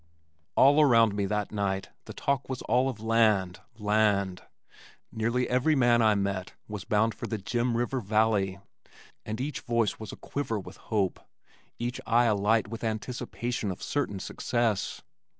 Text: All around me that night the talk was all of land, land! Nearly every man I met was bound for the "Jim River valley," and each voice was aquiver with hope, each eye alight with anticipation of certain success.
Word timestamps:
All 0.55 0.81
around 0.81 1.13
me 1.13 1.27
that 1.27 1.51
night 1.51 1.89
the 2.05 2.13
talk 2.15 2.49
was 2.49 2.63
all 2.63 2.89
of 2.89 3.01
land, 3.01 3.59
land! 3.77 4.41
Nearly 5.11 5.47
every 5.47 5.75
man 5.75 6.01
I 6.01 6.15
met 6.15 6.55
was 6.67 6.85
bound 6.85 7.13
for 7.13 7.27
the 7.27 7.37
"Jim 7.37 7.77
River 7.77 8.01
valley," 8.01 8.57
and 9.27 9.39
each 9.39 9.59
voice 9.59 9.99
was 9.99 10.11
aquiver 10.11 10.59
with 10.59 10.77
hope, 10.77 11.19
each 11.77 12.01
eye 12.07 12.25
alight 12.25 12.67
with 12.67 12.83
anticipation 12.83 13.69
of 13.69 13.83
certain 13.83 14.17
success. 14.19 15.03